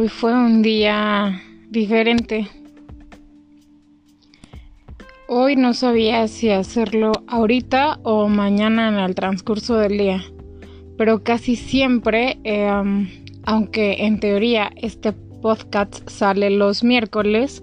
Hoy 0.00 0.08
fue 0.08 0.32
un 0.32 0.62
día 0.62 1.42
diferente. 1.68 2.48
Hoy 5.28 5.56
no 5.56 5.74
sabía 5.74 6.26
si 6.26 6.48
hacerlo 6.48 7.12
ahorita 7.26 8.00
o 8.02 8.26
mañana 8.26 8.88
en 8.88 8.94
el 8.94 9.14
transcurso 9.14 9.76
del 9.76 9.98
día, 9.98 10.24
pero 10.96 11.22
casi 11.22 11.54
siempre, 11.54 12.38
em, 12.44 13.10
aunque 13.44 14.06
en 14.06 14.20
teoría 14.20 14.70
este 14.76 15.12
podcast 15.12 16.08
sale 16.08 16.48
los 16.48 16.82
miércoles, 16.82 17.62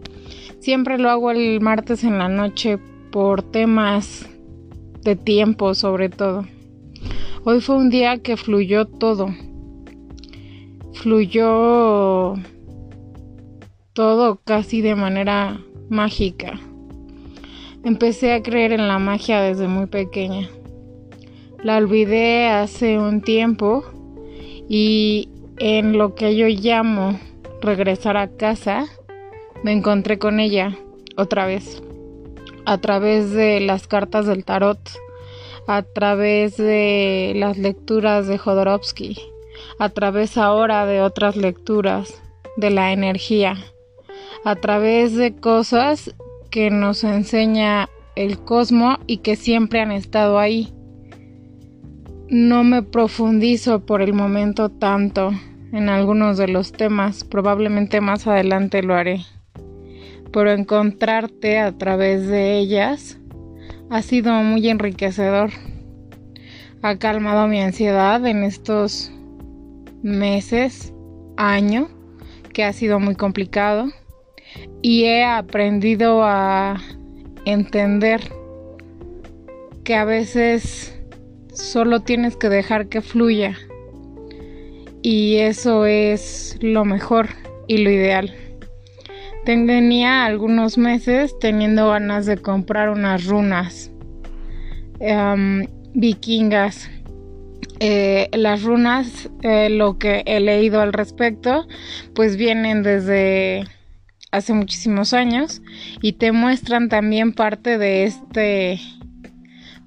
siempre 0.60 1.00
lo 1.00 1.10
hago 1.10 1.32
el 1.32 1.60
martes 1.60 2.04
en 2.04 2.20
la 2.20 2.30
noche 2.30 2.78
por 3.12 3.42
temas 3.42 4.30
de 5.02 5.16
tiempo 5.16 5.74
sobre 5.74 6.10
todo. 6.10 6.46
Hoy 7.46 7.62
fue 7.62 7.78
un 7.78 7.90
día 7.90 8.20
que 8.20 8.38
fluyó 8.38 8.86
todo 8.86 9.34
fluyó 11.08 12.34
todo 13.94 14.42
casi 14.44 14.82
de 14.82 14.94
manera 14.94 15.58
mágica. 15.88 16.60
Empecé 17.86 18.34
a 18.34 18.44
creer 18.44 18.74
en 18.74 18.90
la 18.90 19.00
magia 19.00 19.40
desde 19.40 19.70
muy 19.70 19.86
pequeña. 19.86 20.50
La 21.64 21.78
olvidé 21.78 22.50
hace 22.50 23.00
un 23.00 23.22
tiempo 23.22 23.86
y 24.68 25.30
en 25.60 25.98
lo 25.98 26.14
que 26.14 26.36
yo 26.36 26.48
llamo 26.48 27.18
regresar 27.62 28.18
a 28.18 28.28
casa, 28.28 28.84
me 29.64 29.72
encontré 29.72 30.20
con 30.20 30.42
ella 30.42 30.78
otra 31.16 31.46
vez. 31.46 31.82
A 32.66 32.80
través 32.80 33.32
de 33.32 33.62
las 33.62 33.88
cartas 33.88 34.26
del 34.26 34.44
tarot, 34.44 34.82
a 35.68 35.84
través 35.84 36.58
de 36.58 37.32
las 37.38 37.58
lecturas 37.58 38.28
de 38.28 38.38
Jodorowsky 38.38 39.37
a 39.80 39.90
través 39.90 40.38
ahora 40.38 40.86
de 40.86 41.02
otras 41.02 41.36
lecturas 41.36 42.22
de 42.56 42.72
la 42.72 42.92
energía, 42.92 43.56
a 44.44 44.56
través 44.56 45.16
de 45.16 45.36
cosas 45.36 46.16
que 46.50 46.70
nos 46.70 47.04
enseña 47.04 47.90
el 48.16 48.40
cosmos 48.40 48.98
y 49.06 49.18
que 49.18 49.36
siempre 49.36 49.80
han 49.82 49.92
estado 49.92 50.40
ahí. 50.40 50.74
No 52.30 52.64
me 52.64 52.82
profundizo 52.82 53.86
por 53.86 54.02
el 54.02 54.14
momento 54.14 54.70
tanto 54.70 55.32
en 55.72 55.90
algunos 55.90 56.38
de 56.38 56.48
los 56.48 56.72
temas, 56.72 57.24
probablemente 57.24 58.02
más 58.02 58.26
adelante 58.26 58.82
lo 58.82 58.96
haré. 58.96 59.22
Pero 60.32 60.52
encontrarte 60.52 61.60
a 61.60 61.78
través 61.78 62.28
de 62.28 62.58
ellas 62.58 63.20
ha 63.90 64.02
sido 64.02 64.34
muy 64.44 64.68
enriquecedor. 64.68 65.52
Ha 66.82 66.98
calmado 66.98 67.48
mi 67.48 67.62
ansiedad 67.62 68.26
en 68.26 68.44
estos 68.44 69.12
meses, 70.04 70.94
año, 71.38 71.90
que 72.54 72.64
ha 72.64 72.74
sido 72.74 73.00
muy 73.00 73.16
complicado 73.16 73.88
y 74.82 75.04
he 75.04 75.24
aprendido 75.24 76.24
a 76.24 76.82
entender 77.46 78.22
que 79.84 79.96
a 79.96 80.06
veces 80.06 81.00
solo 81.54 82.02
tienes 82.02 82.36
que 82.36 82.50
dejar 82.50 82.88
que 82.88 83.02
fluya 83.02 83.58
y 85.02 85.38
eso 85.38 85.86
es 85.86 86.58
lo 86.62 86.84
mejor 86.84 87.30
y 87.68 87.78
lo 87.78 87.90
ideal. 87.90 88.34
Tenía 89.46 90.26
algunos 90.26 90.78
meses 90.78 91.38
teniendo 91.40 91.90
ganas 91.90 92.26
de 92.26 92.38
comprar 92.38 92.90
unas 92.90 93.26
runas 93.26 93.92
em, 95.00 95.66
vikingas 95.94 96.90
eh, 97.80 98.30
las 98.34 98.64
runas, 98.64 99.30
eh, 99.44 99.70
lo 99.70 99.98
que 99.98 100.24
he 100.26 100.40
leído 100.40 100.82
al 100.82 100.94
respecto, 100.94 101.68
pues 102.16 102.38
vienen 102.38 102.84
desde 102.84 103.66
hace 104.32 104.54
muchísimos 104.54 105.14
años 105.14 105.62
y 106.02 106.14
te 106.14 106.32
muestran 106.32 106.90
también 106.90 107.34
parte 107.34 107.78
de 107.78 108.06
este 108.06 108.80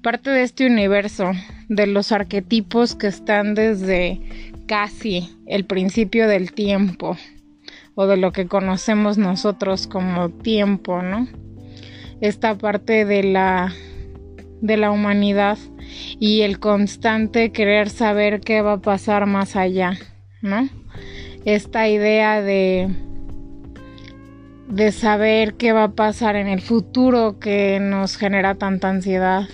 parte 0.01 0.31
de 0.31 0.41
este 0.41 0.65
universo 0.65 1.31
de 1.69 1.85
los 1.85 2.11
arquetipos 2.11 2.95
que 2.95 3.07
están 3.07 3.53
desde 3.53 4.19
casi 4.65 5.29
el 5.45 5.65
principio 5.65 6.27
del 6.27 6.53
tiempo 6.53 7.17
o 7.93 8.07
de 8.07 8.17
lo 8.17 8.31
que 8.31 8.47
conocemos 8.47 9.17
nosotros 9.17 9.85
como 9.85 10.29
tiempo, 10.29 11.01
¿no? 11.03 11.27
Esta 12.19 12.57
parte 12.57 13.05
de 13.05 13.23
la 13.23 13.73
de 14.61 14.77
la 14.77 14.91
humanidad 14.91 15.57
y 16.19 16.41
el 16.41 16.59
constante 16.59 17.51
querer 17.51 17.89
saber 17.89 18.39
qué 18.41 18.61
va 18.61 18.73
a 18.73 18.81
pasar 18.81 19.25
más 19.25 19.55
allá, 19.55 19.97
¿no? 20.41 20.69
Esta 21.45 21.89
idea 21.89 22.41
de 22.41 22.89
de 24.67 24.93
saber 24.93 25.55
qué 25.55 25.73
va 25.73 25.83
a 25.83 25.91
pasar 25.91 26.37
en 26.37 26.47
el 26.47 26.61
futuro 26.61 27.39
que 27.39 27.79
nos 27.81 28.15
genera 28.15 28.55
tanta 28.55 28.87
ansiedad 28.87 29.49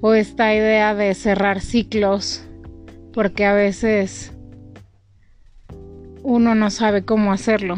o 0.00 0.14
esta 0.14 0.54
idea 0.54 0.94
de 0.94 1.14
cerrar 1.14 1.60
ciclos 1.60 2.46
porque 3.12 3.44
a 3.44 3.54
veces 3.54 4.32
uno 6.22 6.54
no 6.54 6.70
sabe 6.70 7.04
cómo 7.04 7.32
hacerlo. 7.32 7.76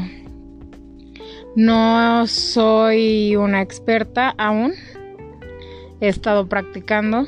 No 1.57 2.27
soy 2.27 3.37
una 3.37 3.63
experta 3.63 4.35
aún, 4.37 4.73
he 6.01 6.09
estado 6.09 6.49
practicando 6.49 7.27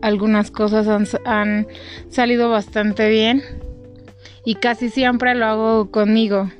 algunas 0.00 0.50
cosas 0.50 1.16
han, 1.24 1.66
salido 2.08 2.50
bastante 2.50 3.08
bien 3.08 3.42
y 4.44 4.56
casi 4.56 4.90
siempre 4.90 5.34
lo 5.34 5.46
hago 5.46 5.90
conmigo. 5.90 6.50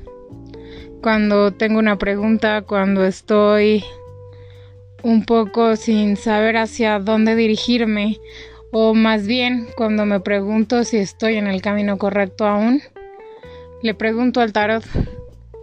Cuando 1.01 1.51
tengo 1.51 1.79
una 1.79 1.97
pregunta, 1.97 2.61
cuando 2.63 3.05
estoy 3.05 3.83
un 5.01 5.23
poco 5.23 5.77
sin 5.77 6.17
saber 6.17 6.57
hacia 6.57 6.99
dónde 6.99 7.35
dirigirme 7.35 8.17
o 8.71 8.93
más 8.93 9.25
bien 9.25 9.67
cuando 9.77 10.05
me 10.05 10.19
pregunto 10.19 10.83
si 10.83 10.97
estoy 10.97 11.35
en 11.35 11.47
el 11.47 11.61
camino 11.61 11.97
correcto 11.97 12.45
aún, 12.45 12.81
le 13.81 13.93
pregunto 13.93 14.41
al 14.41 14.51
tarot. 14.51 14.83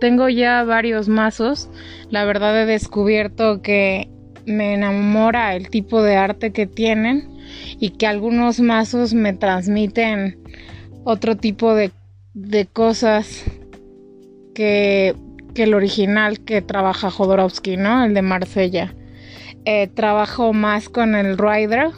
Tengo 0.00 0.28
ya 0.28 0.62
varios 0.62 1.08
mazos, 1.08 1.68
la 2.10 2.24
verdad 2.24 2.62
he 2.62 2.66
descubierto 2.66 3.62
que 3.62 4.10
me 4.46 4.74
enamora 4.74 5.54
el 5.56 5.68
tipo 5.68 6.02
de 6.02 6.16
arte 6.16 6.52
que 6.52 6.66
tienen 6.66 7.28
y 7.78 7.90
que 7.90 8.06
algunos 8.06 8.60
mazos 8.60 9.12
me 9.12 9.32
transmiten 9.32 10.38
otro 11.04 11.36
tipo 11.36 11.74
de, 11.74 11.92
cosas 12.72 13.44
que, 14.54 15.14
el 15.54 15.74
original 15.74 16.40
que 16.40 16.62
trabaja 16.62 17.10
Jodorowsky, 17.10 17.76
¿no? 17.76 18.04
El 18.04 18.14
de 18.14 18.22
Marsella. 18.22 18.94
Eh, 19.64 19.88
trabajo 19.88 20.52
más 20.52 20.88
con 20.88 21.14
el 21.14 21.38
Rider 21.38 21.90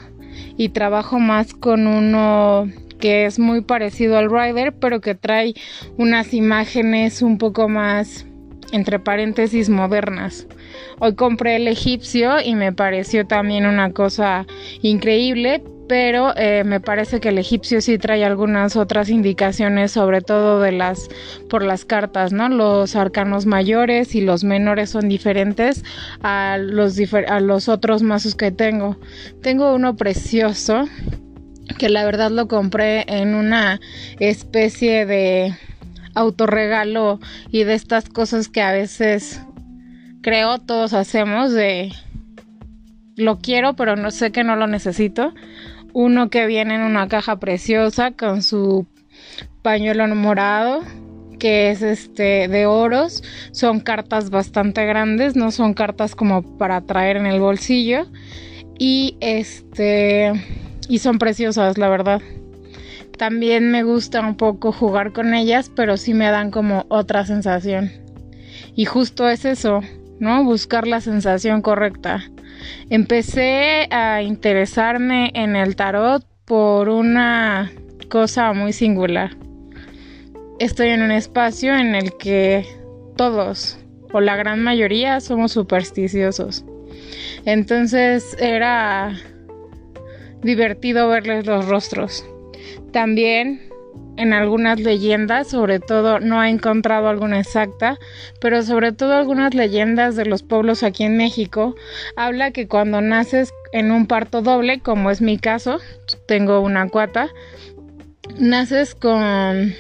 y 0.57 0.71
trabajo 0.71 1.19
más 1.19 1.55
con 1.55 1.87
uno 1.87 2.69
que 2.99 3.27
es 3.27 3.39
muy 3.39 3.61
parecido 3.63 4.19
al 4.19 4.31
Rider, 4.31 4.75
pero 4.75 5.01
que 5.01 5.15
trae 5.15 5.55
unas 5.97 6.35
imágenes 6.35 7.23
un 7.23 7.39
poco 7.39 7.69
más, 7.69 8.27
entre 8.73 8.99
paréntesis, 8.99 9.69
modernas. 9.69 10.47
Hoy 10.99 11.15
compré 11.15 11.57
el 11.57 11.69
egipcio 11.69 12.41
y 12.41 12.55
me 12.55 12.73
pareció 12.73 13.27
también 13.27 13.67
una 13.67 13.93
cosa 13.93 14.47
increíble, 14.83 15.63
pero 15.89 16.37
eh, 16.37 16.63
me 16.65 16.81
parece 16.81 17.19
que 17.19 17.31
el 17.31 17.39
egipcio 17.39 17.81
sí 17.81 17.99
trae 17.99 18.25
algunas 18.25 18.77
otras 18.77 19.09
indicaciones, 19.09 19.93
sobre 19.93 20.21
todo 20.21 20.61
de 20.61 20.73
las 20.73 21.09
por 21.49 21.65
las 21.65 21.85
cartas, 21.85 22.33
¿no? 22.33 22.49
Los 22.49 22.95
arcanos 22.95 23.47
mayores 23.47 24.15
y 24.15 24.21
los 24.21 24.45
menores 24.45 24.91
son 24.91 25.09
diferentes 25.09 25.85
a 26.23 26.59
los, 26.61 26.99
a 27.29 27.41
los 27.41 27.69
otros 27.69 28.03
mazos 28.03 28.35
que 28.35 28.51
tengo. 28.51 28.97
Tengo 29.43 29.75
uno 29.75 29.97
precioso 29.97 30.87
que 31.79 31.89
la 31.89 32.05
verdad 32.05 32.31
lo 32.31 32.49
compré 32.49 33.05
en 33.09 33.35
una 33.35 33.81
especie 34.19 35.07
de 35.07 35.55
autorregalo 36.15 37.21
y 37.51 37.65
de 37.65 37.75
estas 37.75 38.09
cosas 38.09 38.49
que 38.49 38.61
a 38.61 38.73
veces 38.73 39.41
creo 40.23 40.59
todos 40.59 40.93
hacemos 40.93 41.53
de 41.53 41.93
lo 43.17 43.39
quiero 43.39 43.75
pero 43.75 43.97
no 43.97 44.11
sé 44.11 44.31
que 44.33 44.45
no 44.45 44.57
lo 44.57 44.67
necesito. 44.67 45.35
Uno 45.93 46.31
que 46.31 46.47
viene 46.47 46.77
en 46.77 46.83
una 46.83 47.09
caja 47.09 47.41
preciosa 47.41 48.13
con 48.13 48.43
su 48.43 48.87
pañuelo 49.63 50.07
morado 50.15 50.83
que 51.39 51.71
es 51.71 51.83
este 51.83 52.49
de 52.49 52.67
oros. 52.67 53.23
Son 53.53 53.81
cartas 53.81 54.31
bastante 54.31 54.85
grandes 54.87 55.37
no 55.37 55.51
son 55.51 55.75
cartas 55.75 56.15
como 56.15 56.43
para 56.59 56.81
traer 56.83 57.17
en 57.17 57.27
el 57.27 57.41
bolsillo. 57.41 58.07
Y 58.79 59.17
este 59.21 60.33
y 60.89 60.99
son 60.99 61.19
preciosas 61.19 61.79
la 61.79 61.89
verdad. 61.89 62.21
También 63.17 63.73
me 63.73 63.83
gusta 63.83 64.21
un 64.21 64.37
poco 64.37 64.71
jugar 64.71 65.13
con 65.13 65.35
ellas 65.35 65.71
pero 65.75 65.97
sí 65.97 66.15
me 66.15 66.31
dan 66.31 66.51
como 66.51 66.87
otra 66.89 67.27
sensación. 67.27 67.91
Y 68.77 68.85
justo 68.85 69.29
es 69.29 69.45
eso 69.45 69.81
no 70.21 70.45
buscar 70.45 70.87
la 70.87 71.01
sensación 71.01 71.63
correcta 71.63 72.25
Empecé 72.91 73.87
a 73.91 74.23
interesarme 74.23 75.31
en 75.35 75.57
el 75.57 75.77
tarot 75.77 76.25
por 76.45 76.89
una 76.89 77.71
cosa 78.09 78.53
muy 78.53 78.73
singular. 78.73 79.37
estoy 80.59 80.89
en 80.89 81.03
un 81.03 81.13
espacio 81.13 81.77
en 81.77 81.95
el 81.95 82.17
que 82.17 82.67
todos 83.17 83.79
o 84.13 84.21
la 84.21 84.37
gran 84.37 84.63
mayoría 84.63 85.21
somos 85.21 85.53
supersticiosos. 85.53 86.65
Entonces 87.45 88.37
era 88.41 89.15
divertido 90.43 91.09
verles 91.09 91.47
los 91.47 91.67
rostros. 91.69 92.25
También 92.93 93.68
en 94.19 94.33
algunas 94.33 94.81
leyendas, 94.81 95.49
sobre 95.49 95.79
todo 95.79 96.19
no 96.19 96.43
he 96.43 96.49
encontrado 96.49 97.09
alguna 97.09 97.39
exacta, 97.39 97.99
pero 98.41 98.63
sobre 98.65 98.93
todo 98.93 99.15
algunas 99.15 99.55
leyendas 99.55 100.17
de 100.17 100.27
los 100.27 100.43
pueblos 100.43 100.83
aquí 100.83 101.05
en 101.05 101.17
México, 101.17 101.77
habla 102.17 102.51
que 102.51 102.67
cuando 102.67 103.01
naces 103.01 103.53
en 103.73 103.93
un 103.93 104.07
parto 104.07 104.43
doble, 104.43 104.81
como 104.81 105.11
es 105.11 105.21
mi 105.21 105.39
caso, 105.39 105.79
tengo 106.27 106.61
una 106.61 106.89
cuata, 106.89 107.29
naces 108.39 108.97
con, 108.97 109.73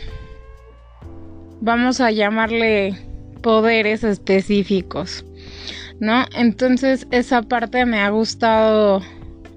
vamos 1.60 2.00
a 2.00 2.12
llamarle 2.12 2.96
poderes 3.42 4.04
específicos, 4.04 5.24
¿no? 5.98 6.26
Entonces 6.36 7.08
esa 7.10 7.42
parte 7.42 7.84
me 7.86 8.00
ha 8.00 8.10
gustado 8.10 9.02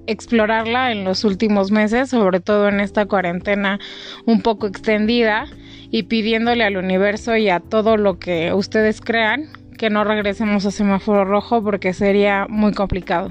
explorarla 0.06 0.92
en 0.92 1.04
los 1.04 1.24
últimos 1.24 1.70
meses, 1.70 2.10
sobre 2.10 2.40
todo 2.40 2.68
en 2.68 2.80
esta 2.80 3.06
cuarentena 3.06 3.78
un 4.26 4.42
poco 4.42 4.66
extendida 4.66 5.46
y 5.90 6.04
pidiéndole 6.04 6.64
al 6.64 6.76
universo 6.76 7.36
y 7.36 7.48
a 7.48 7.60
todo 7.60 7.96
lo 7.96 8.18
que 8.18 8.52
ustedes 8.52 9.00
crean 9.00 9.48
que 9.78 9.90
no 9.90 10.04
regresemos 10.04 10.64
a 10.64 10.70
semáforo 10.70 11.24
rojo 11.24 11.62
porque 11.62 11.92
sería 11.92 12.46
muy 12.48 12.72
complicado. 12.72 13.30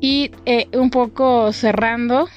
Y 0.00 0.30
eh, 0.44 0.68
un 0.72 0.90
poco 0.90 1.52
cerrando, 1.52 2.28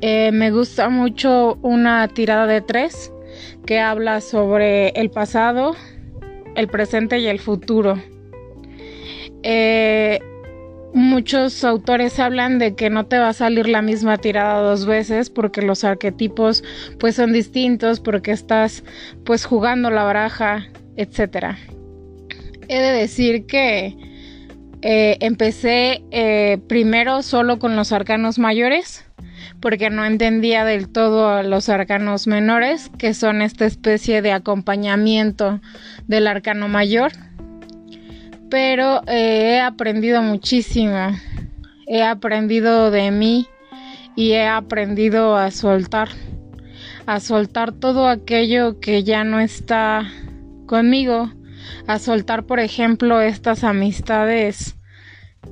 eh, 0.00 0.32
me 0.32 0.50
gusta 0.50 0.88
mucho 0.88 1.58
una 1.62 2.08
tirada 2.08 2.46
de 2.46 2.62
tres 2.62 3.12
que 3.66 3.78
habla 3.78 4.20
sobre 4.20 4.88
el 4.90 5.10
pasado, 5.10 5.76
el 6.56 6.68
presente 6.68 7.18
y 7.18 7.26
el 7.26 7.38
futuro. 7.38 7.96
Eh, 9.42 10.20
Muchos 10.92 11.62
autores 11.62 12.18
hablan 12.18 12.58
de 12.58 12.74
que 12.74 12.90
no 12.90 13.06
te 13.06 13.18
va 13.18 13.28
a 13.28 13.32
salir 13.32 13.68
la 13.68 13.80
misma 13.80 14.18
tirada 14.18 14.60
dos 14.60 14.86
veces 14.86 15.30
porque 15.30 15.62
los 15.62 15.84
arquetipos 15.84 16.64
pues 16.98 17.14
son 17.14 17.32
distintos, 17.32 18.00
porque 18.00 18.32
estás 18.32 18.82
pues 19.24 19.44
jugando 19.44 19.90
la 19.90 20.02
baraja, 20.02 20.66
etc. 20.96 21.54
He 22.68 22.80
de 22.80 22.92
decir 22.92 23.46
que 23.46 23.96
eh, 24.82 25.16
empecé 25.20 26.02
eh, 26.10 26.58
primero 26.68 27.22
solo 27.22 27.58
con 27.58 27.76
los 27.76 27.92
arcanos 27.92 28.38
mayores 28.38 29.04
porque 29.60 29.90
no 29.90 30.04
entendía 30.04 30.64
del 30.64 30.88
todo 30.88 31.42
los 31.42 31.68
arcanos 31.68 32.26
menores, 32.26 32.90
que 32.98 33.14
son 33.14 33.42
esta 33.42 33.66
especie 33.66 34.22
de 34.22 34.32
acompañamiento 34.32 35.60
del 36.08 36.26
arcano 36.26 36.68
mayor 36.68 37.12
pero 38.50 39.00
he 39.06 39.60
aprendido 39.60 40.20
muchísimo. 40.22 41.12
He 41.86 42.02
aprendido 42.02 42.90
de 42.90 43.10
mí 43.10 43.46
y 44.16 44.32
he 44.32 44.46
aprendido 44.46 45.36
a 45.36 45.50
soltar, 45.50 46.08
a 47.06 47.20
soltar 47.20 47.72
todo 47.72 48.08
aquello 48.08 48.80
que 48.80 49.04
ya 49.04 49.24
no 49.24 49.40
está 49.40 50.06
conmigo, 50.66 51.32
a 51.86 51.98
soltar, 51.98 52.44
por 52.44 52.60
ejemplo, 52.60 53.20
estas 53.20 53.64
amistades 53.64 54.76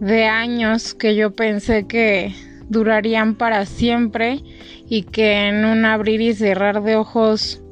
de 0.01 0.27
años 0.27 0.95
que 0.95 1.15
yo 1.15 1.35
pensé 1.35 1.87
que 1.87 2.35
durarían 2.69 3.35
para 3.35 3.65
siempre 3.65 4.43
y 4.89 5.05
que 5.05 5.49
en 5.49 5.65
un 5.65 5.85
abrir 5.85 6.21
y 6.21 6.35
cerrar 6.35 6.83
de 6.83 6.97
ojos 6.97 7.63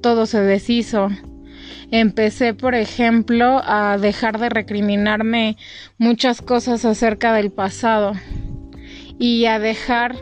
todo 0.00 0.26
se 0.26 0.40
deshizo. 0.40 1.08
Empecé, 1.90 2.52
por 2.52 2.74
ejemplo, 2.74 3.60
a 3.64 3.96
dejar 3.98 4.38
de 4.38 4.48
recriminarme 4.48 5.56
muchas 5.98 6.42
cosas 6.42 6.84
acerca 6.84 7.32
del 7.32 7.52
pasado 7.52 8.12
y 9.18 9.46
a 9.46 9.58
dejar 9.58 10.16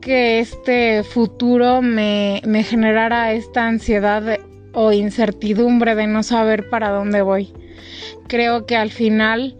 que 0.00 0.40
este 0.40 1.04
futuro 1.04 1.80
me, 1.80 2.40
generara 2.64 3.32
esta 3.32 3.66
ansiedad 3.66 4.38
o 4.72 4.92
incertidumbre 4.92 5.94
de 5.94 6.06
no 6.06 6.22
saber 6.22 6.68
para 6.68 6.90
dónde 6.90 7.22
voy. 7.22 7.52
Creo 8.28 8.66
que 8.66 8.76
al 8.76 8.90
final, 8.90 9.56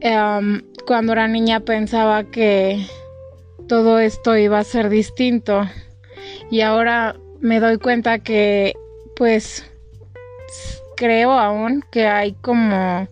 em, 0.00 0.62
cuando 0.86 1.12
era 1.12 1.28
niña 1.28 1.60
pensaba 1.60 2.24
que 2.24 2.84
todo 3.68 3.98
esto 3.98 4.36
iba 4.36 4.58
a 4.58 4.64
ser 4.64 4.88
distinto 4.88 5.68
y 6.50 6.62
ahora 6.62 7.16
me 7.40 7.60
doy 7.60 7.78
cuenta 7.78 8.18
que 8.18 8.74
pues 9.20 9.66
creo 10.96 11.32
aún 11.32 11.84
que 11.92 12.06
hay 12.06 12.32
como, 12.32 13.06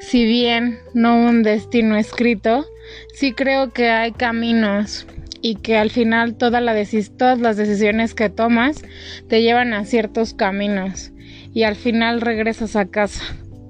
si 0.00 0.24
bien 0.24 0.80
no 0.92 1.14
un 1.14 1.44
destino 1.44 1.96
escrito, 1.96 2.66
sí 3.14 3.32
creo 3.32 3.70
que 3.70 3.88
hay 3.90 4.10
caminos 4.10 5.06
y 5.42 5.54
que 5.54 5.76
al 5.76 5.90
final 5.90 6.34
todas 6.34 6.60
las 6.60 7.56
decisiones 7.56 8.12
que 8.12 8.28
tomas 8.28 8.82
te 9.28 9.40
llevan 9.40 9.72
a 9.72 9.84
ciertos 9.84 10.34
caminos 10.34 11.12
y 11.54 11.62
al 11.62 11.76
final 11.76 12.22
regresas 12.22 12.74
a 12.74 12.86
casa, 12.86 13.22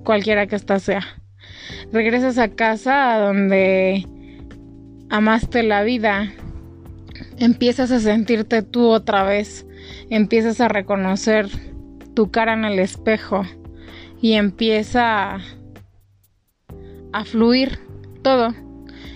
cualquiera 0.02 0.46
que 0.46 0.56
ésta 0.56 0.78
sea. 0.78 1.02
Regresas 1.92 2.38
a 2.38 2.48
casa 2.48 3.12
a 3.12 3.18
donde 3.18 4.06
amaste 5.10 5.62
la 5.62 5.82
vida, 5.82 6.32
empiezas 7.36 7.90
a 7.90 8.00
sentirte 8.00 8.62
tú 8.62 8.86
otra 8.86 9.24
vez, 9.24 9.66
empiezas 10.10 10.60
a 10.60 10.68
reconocer 10.68 11.48
tu 12.14 12.30
cara 12.30 12.54
en 12.54 12.64
el 12.64 12.78
espejo 12.78 13.44
y 14.20 14.32
empieza 14.32 15.38
a, 17.12 17.24
fluir 17.24 17.78
todo. 18.22 18.54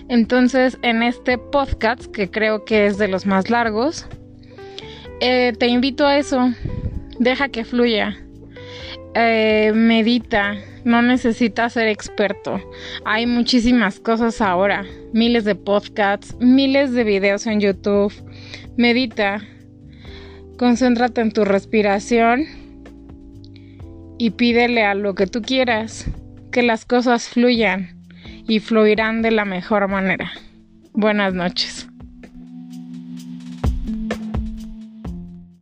Entonces, 0.07 0.77
en 0.81 1.03
este 1.03 1.37
podcast, 1.37 2.05
que 2.05 2.29
creo 2.29 2.65
que 2.65 2.85
es 2.85 2.97
de 2.97 3.07
los 3.07 3.25
más 3.25 3.49
largos, 3.49 4.07
eh, 5.19 5.53
te 5.57 5.67
invito 5.67 6.05
a 6.05 6.17
eso. 6.17 6.53
Deja 7.19 7.49
que 7.49 7.63
fluya. 7.65 8.17
Eh, 9.15 9.71
medita. 9.73 10.55
No 10.83 11.01
necesitas 11.01 11.73
ser 11.73 11.87
experto. 11.87 12.59
Hay 13.05 13.27
muchísimas 13.27 13.99
cosas 13.99 14.41
ahora. 14.41 14.83
Miles 15.13 15.45
de 15.45 15.55
podcasts, 15.55 16.35
miles 16.39 16.91
de 16.93 17.03
videos 17.03 17.45
en 17.45 17.59
YouTube. 17.59 18.13
Medita. 18.77 19.41
Concéntrate 20.57 21.21
en 21.21 21.31
tu 21.31 21.43
respiración 21.43 22.45
y 24.17 24.31
pídele 24.31 24.83
a 24.83 24.93
lo 24.93 25.15
que 25.15 25.27
tú 25.27 25.41
quieras 25.41 26.05
que 26.51 26.61
las 26.61 26.85
cosas 26.85 27.29
fluyan 27.29 28.01
y 28.47 28.59
fluirán 28.59 29.21
de 29.21 29.31
la 29.31 29.45
mejor 29.45 29.87
manera. 29.87 30.31
Buenas 30.93 31.33
noches. 31.33 31.80